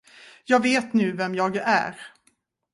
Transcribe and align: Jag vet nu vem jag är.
Jag 0.45 0.59
vet 0.59 0.93
nu 0.93 1.11
vem 1.11 1.35
jag 1.35 1.55
är. 1.57 1.99